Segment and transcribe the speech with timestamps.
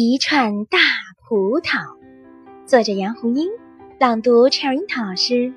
[0.00, 0.78] 一串大
[1.26, 1.96] 葡萄，
[2.64, 3.48] 作者杨红樱，
[3.98, 5.52] 朗读陈樱桃老师。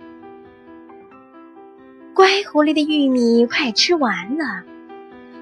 [2.15, 4.63] 乖狐狸的玉米快吃完了，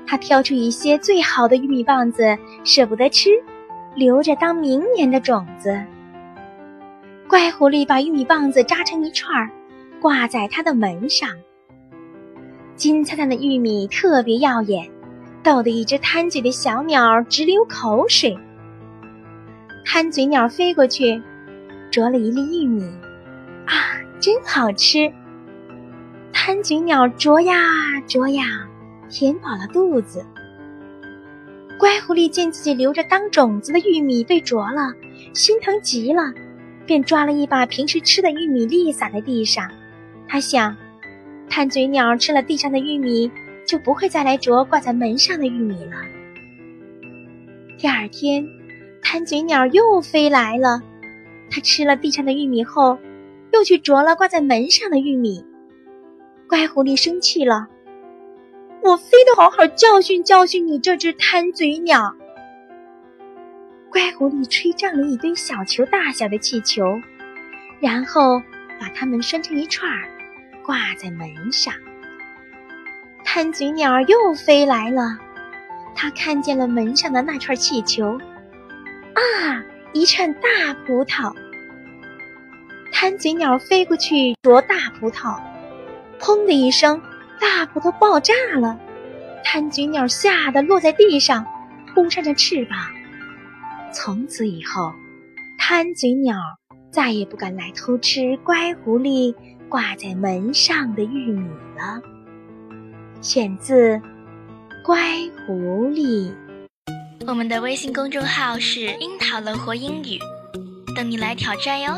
[0.06, 3.30] 他挑出一些最好的玉米棒子，舍不得吃，
[3.96, 5.82] 留着当明年的种子。
[7.30, 9.50] 乖狐狸把玉米棒子扎成一串，
[10.02, 11.30] 挂在他的门上。
[12.76, 14.92] 金灿灿的玉米特别耀眼，
[15.42, 18.38] 逗得一只贪嘴的小鸟直流口水。
[19.92, 21.20] 贪嘴鸟飞过去，
[21.90, 22.84] 啄了一粒玉米，
[23.66, 23.74] 啊，
[24.20, 25.12] 真好吃！
[26.32, 27.56] 贪嘴鸟啄呀
[28.08, 28.44] 啄呀，
[29.10, 30.24] 填饱了肚子。
[31.80, 34.94] 乖狐狸见自己留着当种子的玉米被啄了，
[35.34, 36.32] 心疼极了，
[36.86, 39.68] 便抓了一把平时吃的玉米粒撒在地上。
[40.28, 40.78] 他想，
[41.50, 43.32] 贪嘴鸟吃了地上的玉米，
[43.66, 45.94] 就不会再来啄挂在门上的玉米了。
[47.76, 48.48] 第二天。
[49.12, 50.84] 贪嘴鸟又飞来了，
[51.50, 53.00] 它吃了地上的玉米后，
[53.52, 55.44] 又去啄了挂在门上的玉米。
[56.48, 57.68] 乖狐狸生气了，
[58.84, 62.16] 我非得好好教训教训你这只贪嘴鸟。
[63.90, 67.02] 乖狐狸吹胀了一堆小球大小的气球，
[67.80, 68.40] 然后
[68.80, 69.92] 把它们拴成一串，
[70.64, 71.74] 挂在门上。
[73.26, 75.18] 贪嘴鸟又飞来了，
[75.96, 78.16] 它看见了门上的那串气球。
[79.20, 79.64] 啊！
[79.94, 81.34] 一串大葡萄，
[82.92, 85.42] 贪嘴鸟飞过去啄大葡萄，
[86.20, 87.02] 砰的一声，
[87.40, 88.80] 大葡萄爆炸了。
[89.44, 91.46] 贪嘴鸟吓得落在地上，
[91.88, 92.78] 扑扇着翅膀。
[93.92, 94.94] 从此以后，
[95.58, 96.38] 贪嘴鸟
[96.92, 99.34] 再也不敢来偷吃乖狐狸
[99.68, 102.02] 挂在门上的玉米了。
[103.22, 103.98] 选自
[104.86, 104.96] 《乖
[105.48, 106.32] 狐狸》。
[107.30, 110.18] 我们的微信公众号是“樱桃乐活英语”，
[110.98, 111.94] 等你来挑战哟。